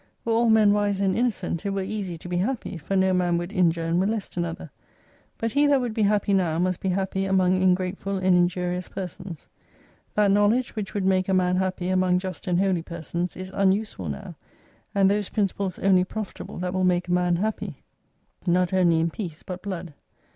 Were 0.25 0.33
all 0.33 0.49
men 0.49 0.73
wise 0.73 0.99
and 0.99 1.15
innocent, 1.15 1.63
it 1.63 1.69
were 1.69 1.83
easy 1.83 2.17
to 2.17 2.27
be 2.27 2.37
happy, 2.37 2.75
for 2.75 2.95
no 2.95 3.13
man 3.13 3.37
would 3.37 3.53
injure 3.53 3.85
and 3.85 3.99
molest 3.99 4.35
another. 4.35 4.71
But 5.37 5.51
he 5.51 5.67
that 5.67 5.79
would 5.79 5.93
be 5.93 6.01
happy 6.01 6.33
now, 6.33 6.57
must 6.57 6.79
be 6.79 6.89
happy 6.89 7.25
among 7.25 7.61
ingrateful 7.61 8.17
and 8.17 8.35
injurious 8.35 8.89
persons. 8.89 9.47
That 10.15 10.31
knowledge 10.31 10.75
which 10.75 10.95
would 10.95 11.05
make 11.05 11.29
a 11.29 11.35
man 11.35 11.57
happy 11.57 11.89
among 11.89 12.17
just 12.17 12.47
and 12.47 12.59
holy 12.59 12.81
persons, 12.81 13.37
is 13.37 13.51
unuseful 13.53 14.09
now: 14.09 14.33
and 14.95 15.07
those 15.07 15.29
principles 15.29 15.77
only 15.77 16.03
profitable 16.03 16.57
that 16.57 16.73
will 16.73 16.83
make 16.83 17.07
a 17.07 17.11
man 17.13 17.35
happy, 17.35 17.83
not 18.47 18.73
only 18.73 18.99
in 19.01 19.11
*S3 19.11 19.13
peace, 19.13 19.43
but 19.43 19.61
blood. 19.61 19.93